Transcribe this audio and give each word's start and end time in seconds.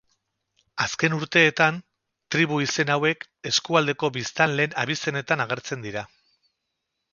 Azken 0.85 1.15
urteetan, 1.17 1.77
tribu 2.37 2.57
izen 2.65 2.91
hauek, 2.95 3.29
eskualdeko 3.51 4.11
biztanleen 4.17 4.75
abizenetan 4.87 5.47
agertzen 5.49 5.89
dira. 5.89 6.07